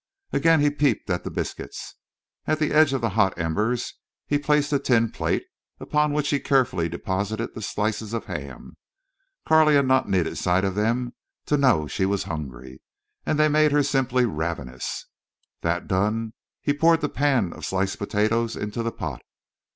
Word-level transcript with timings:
Again 0.33 0.61
he 0.61 0.71
peeped 0.71 1.11
at 1.11 1.23
the 1.23 1.29
biscuits. 1.29 1.93
At 2.47 2.57
the 2.57 2.71
edge 2.73 2.91
of 2.91 3.01
the 3.01 3.09
hot 3.11 3.37
embers 3.37 3.99
he 4.25 4.39
placed 4.39 4.73
a 4.73 4.79
tin 4.79 5.11
plate, 5.11 5.43
upon 5.79 6.11
which 6.11 6.31
he 6.31 6.39
carefully 6.39 6.89
deposited 6.89 7.53
the 7.53 7.61
slices 7.61 8.11
of 8.11 8.25
ham. 8.25 8.77
Carley 9.47 9.75
had 9.75 9.85
not 9.85 10.09
needed 10.09 10.39
sight 10.39 10.63
of 10.65 10.73
them 10.73 11.13
to 11.45 11.55
know 11.55 11.85
she 11.85 12.07
was 12.07 12.23
hungry; 12.23 12.81
they 13.25 13.47
made 13.47 13.71
her 13.71 13.83
simply 13.83 14.25
ravenous. 14.25 15.05
That 15.61 15.87
done, 15.87 16.33
he 16.63 16.73
poured 16.73 17.01
the 17.01 17.07
pan 17.07 17.53
of 17.53 17.63
sliced 17.63 17.99
potatoes 17.99 18.55
into 18.55 18.81
the 18.81 18.91
pot. 18.91 19.21